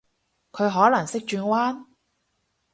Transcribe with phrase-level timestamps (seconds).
[0.51, 1.85] 佢可能識轉彎？